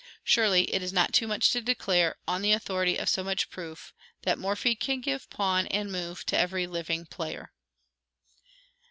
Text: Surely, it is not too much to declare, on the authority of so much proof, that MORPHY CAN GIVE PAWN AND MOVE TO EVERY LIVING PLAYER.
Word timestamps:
Surely, 0.23 0.63
it 0.73 0.81
is 0.81 0.91
not 0.91 1.13
too 1.13 1.27
much 1.27 1.51
to 1.51 1.61
declare, 1.61 2.15
on 2.27 2.41
the 2.41 2.53
authority 2.53 2.97
of 2.97 3.07
so 3.07 3.23
much 3.23 3.51
proof, 3.51 3.93
that 4.23 4.39
MORPHY 4.39 4.73
CAN 4.73 4.99
GIVE 4.99 5.29
PAWN 5.29 5.67
AND 5.67 5.91
MOVE 5.91 6.25
TO 6.25 6.35
EVERY 6.35 6.65
LIVING 6.65 7.05
PLAYER. 7.05 7.51